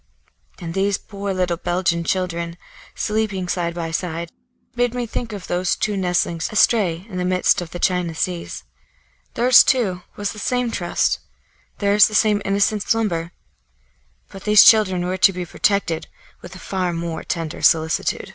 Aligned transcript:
And 0.59 0.73
these 0.73 0.97
poor 0.97 1.31
little 1.31 1.57
Belgian 1.57 2.03
children, 2.03 2.57
sleeping 2.95 3.47
side 3.47 3.75
by 3.75 3.91
side, 3.91 4.31
made 4.75 4.95
me 4.95 5.05
think 5.05 5.31
of 5.31 5.45
those 5.45 5.75
two 5.75 5.95
nestlings, 5.95 6.49
astray 6.51 7.05
in 7.07 7.19
the 7.19 7.23
midst 7.23 7.61
of 7.61 7.69
the 7.69 7.77
China 7.77 8.15
Seas. 8.15 8.63
Theirs, 9.35 9.63
too, 9.63 10.01
was 10.15 10.31
the 10.31 10.39
same 10.39 10.71
trust; 10.71 11.19
theirs 11.77 12.07
the 12.07 12.15
same 12.15 12.41
innocent 12.43 12.81
slumber. 12.81 13.31
But 14.29 14.43
these 14.45 14.63
children 14.63 15.05
were 15.05 15.17
to 15.17 15.33
be 15.33 15.45
protected 15.45 16.07
with 16.41 16.55
a 16.55 16.57
far 16.57 16.93
more 16.93 17.23
tender 17.23 17.61
solicitude. 17.61 18.29